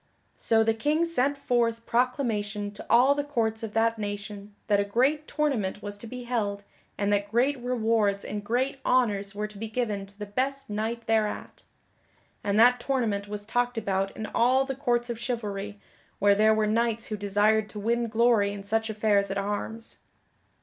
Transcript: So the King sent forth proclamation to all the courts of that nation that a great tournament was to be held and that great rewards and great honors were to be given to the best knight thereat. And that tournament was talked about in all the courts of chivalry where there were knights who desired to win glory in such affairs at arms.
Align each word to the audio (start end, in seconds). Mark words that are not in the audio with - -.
So 0.37 0.63
the 0.63 0.73
King 0.73 1.05
sent 1.05 1.37
forth 1.37 1.85
proclamation 1.85 2.71
to 2.71 2.83
all 2.89 3.13
the 3.13 3.23
courts 3.23 3.61
of 3.61 3.73
that 3.75 3.99
nation 3.99 4.55
that 4.65 4.79
a 4.79 4.83
great 4.83 5.27
tournament 5.27 5.83
was 5.83 5.95
to 5.99 6.07
be 6.07 6.23
held 6.23 6.63
and 6.97 7.13
that 7.13 7.29
great 7.29 7.55
rewards 7.59 8.25
and 8.25 8.43
great 8.43 8.79
honors 8.83 9.35
were 9.35 9.45
to 9.45 9.59
be 9.59 9.67
given 9.67 10.07
to 10.07 10.17
the 10.17 10.25
best 10.25 10.71
knight 10.71 11.05
thereat. 11.05 11.61
And 12.43 12.59
that 12.59 12.79
tournament 12.79 13.27
was 13.27 13.45
talked 13.45 13.77
about 13.77 14.09
in 14.17 14.25
all 14.25 14.65
the 14.65 14.73
courts 14.73 15.11
of 15.11 15.19
chivalry 15.19 15.79
where 16.17 16.33
there 16.33 16.55
were 16.55 16.65
knights 16.65 17.09
who 17.09 17.15
desired 17.15 17.69
to 17.69 17.79
win 17.79 18.07
glory 18.07 18.51
in 18.53 18.63
such 18.63 18.89
affairs 18.89 19.29
at 19.29 19.37
arms. 19.37 19.99